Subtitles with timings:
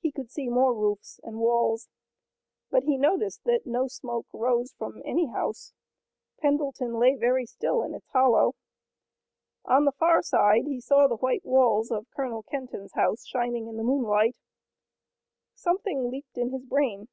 [0.00, 1.88] He could see more roofs, and walls,
[2.70, 5.72] but he noticed that no smoke rose from any house.
[6.42, 8.54] Pendleton lay very still in its hollow.
[9.64, 13.78] On the far side he saw the white walls of Colonel Kenton's house shining in
[13.78, 14.36] the moonlight.
[15.54, 17.08] Something leaped in his brain.